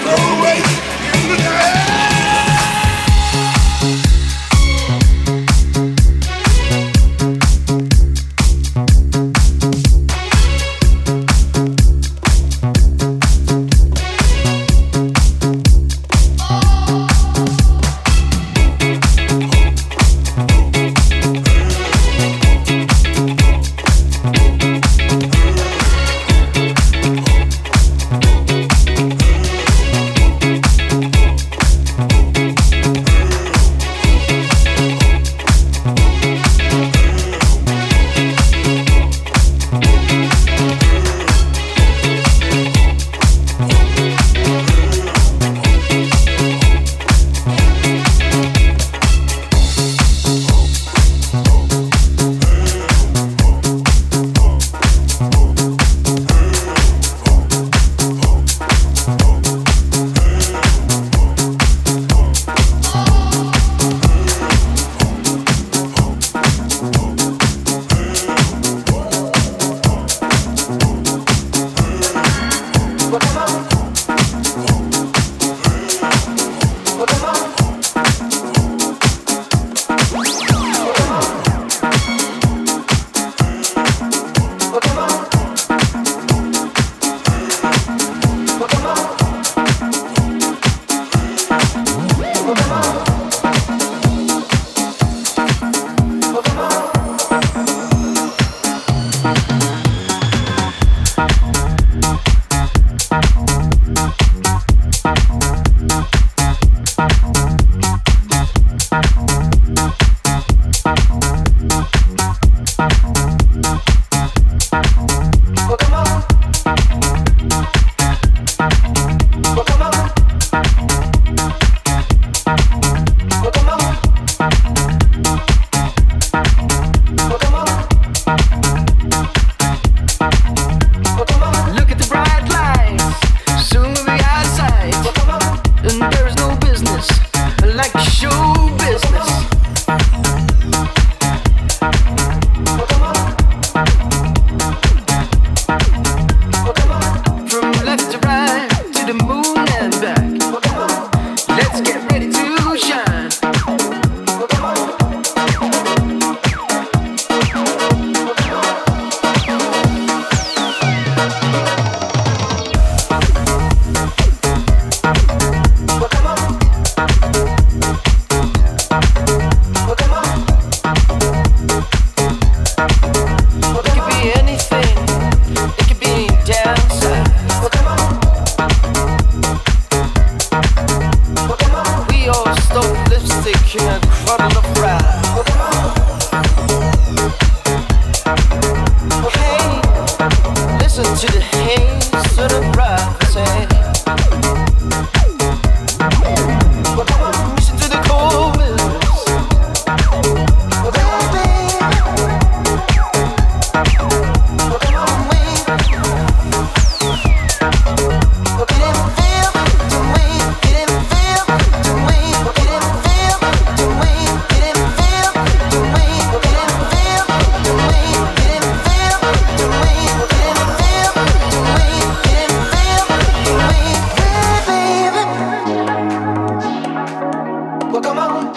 [0.00, 0.62] No way,
[1.04, 1.91] you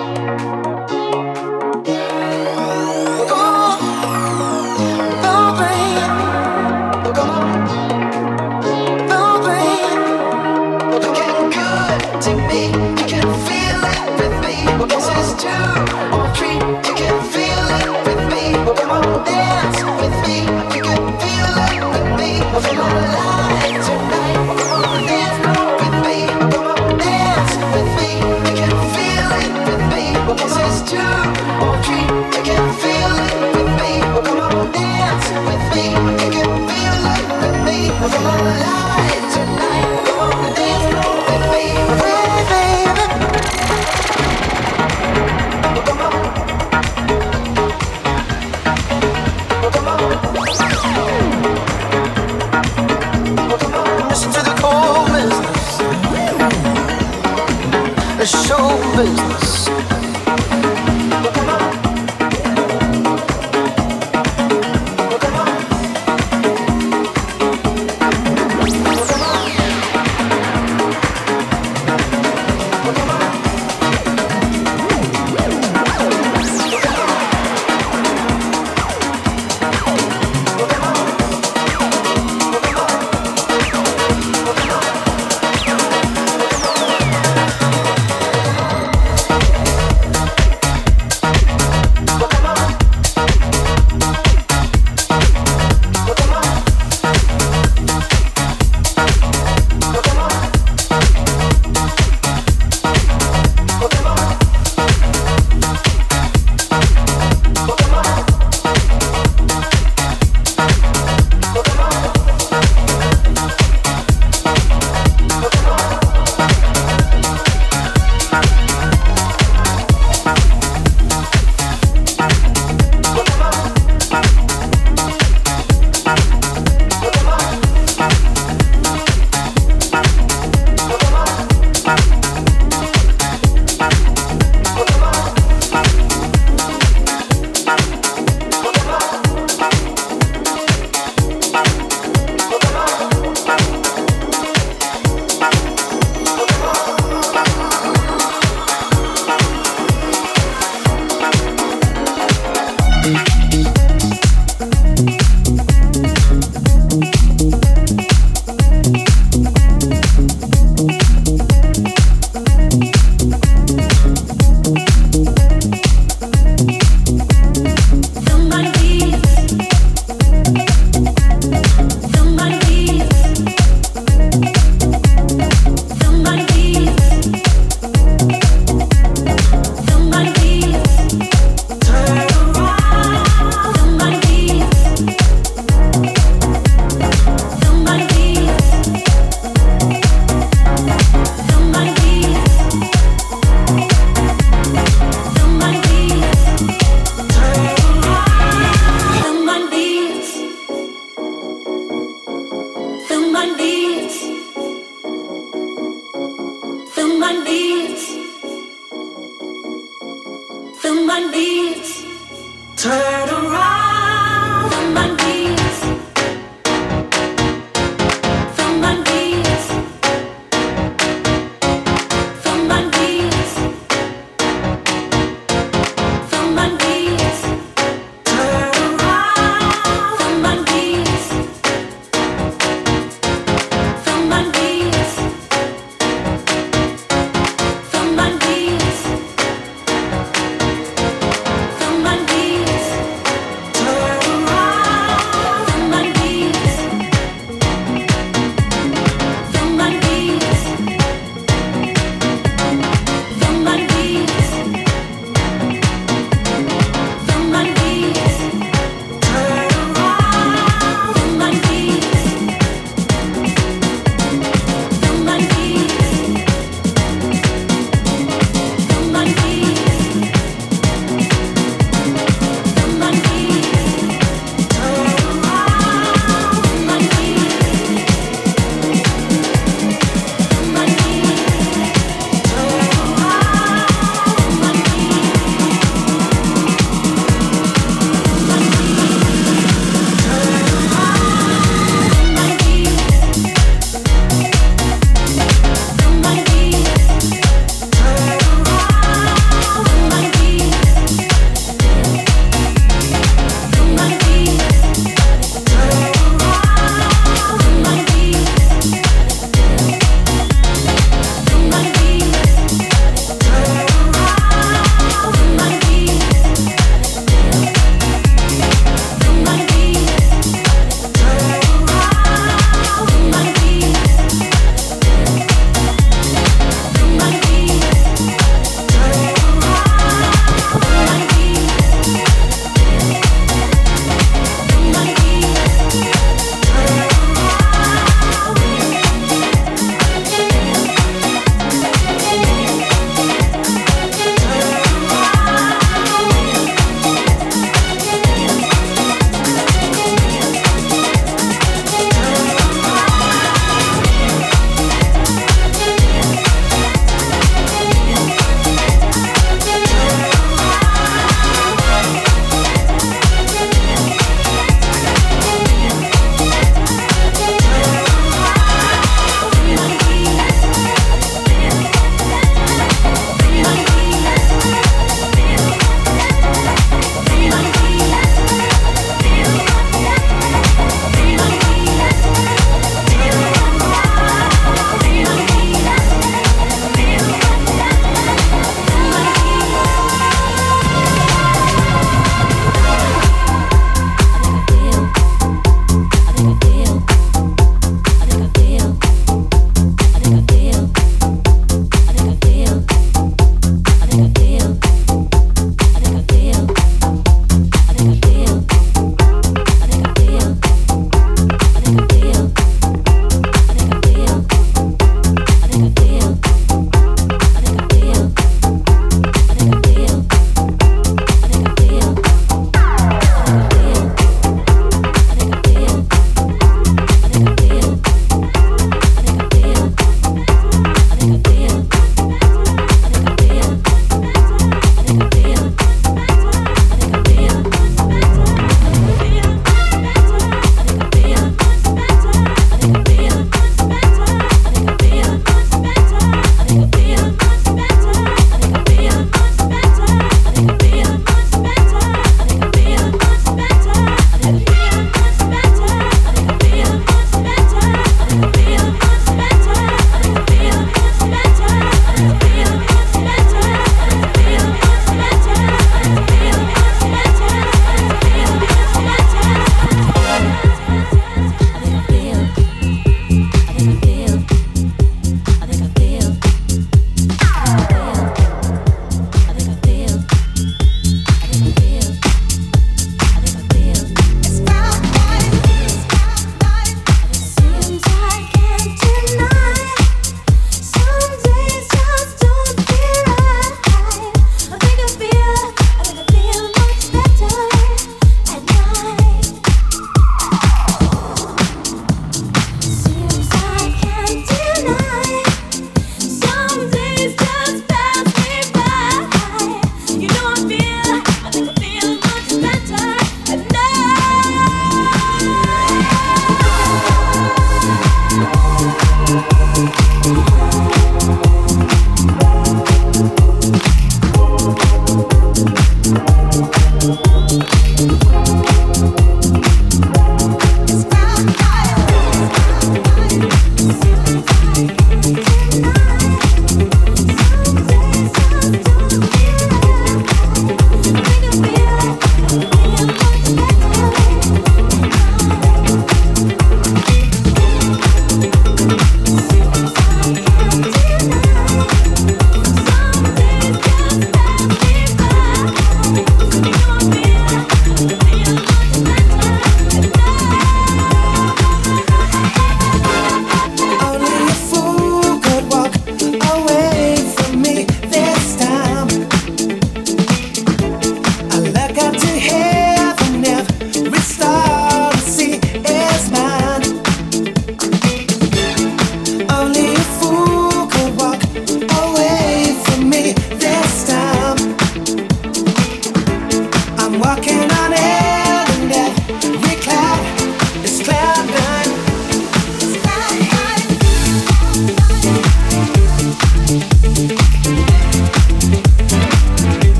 [0.00, 0.99] Música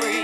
[0.00, 0.15] Free.